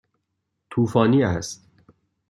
[0.69, 1.67] طوفانی است.